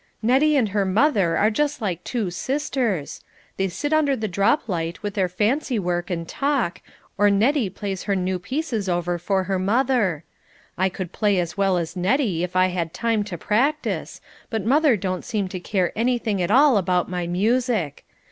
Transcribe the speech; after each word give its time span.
Nettie 0.23 0.55
and 0.57 0.69
her 0.69 0.83
mother 0.83 1.37
are 1.37 1.51
just 1.51 1.79
like 1.79 2.03
two 2.03 2.31
sisters. 2.31 3.21
They 3.57 3.67
sit 3.67 3.93
under 3.93 4.15
the 4.15 4.27
drop 4.27 4.67
light 4.67 5.03
with 5.03 5.13
their 5.13 5.29
fancy 5.29 5.77
work 5.77 6.09
and 6.09 6.27
talk, 6.27 6.81
or 7.19 7.29
Nettie 7.29 7.69
plays 7.69 8.05
her 8.05 8.15
new 8.15 8.39
pieces 8.39 8.89
over 8.89 9.19
for 9.19 9.43
her 9.43 9.59
mother. 9.59 10.23
I 10.75 10.89
could 10.89 11.11
play 11.11 11.37
as 11.37 11.55
well 11.55 11.77
as 11.77 11.95
Nettie 11.95 12.43
if 12.43 12.55
I 12.55 12.69
had 12.69 12.95
time 12.95 13.23
to 13.25 13.37
practice, 13.37 14.21
but 14.49 14.65
mother 14.65 14.97
don't 14.97 15.23
seem 15.23 15.47
to 15.49 15.59
care 15.59 15.93
anything 15.95 16.41
at 16.41 16.49
all 16.49 16.77
about 16.77 17.07
my 17.07 17.27
music. 17.27 18.03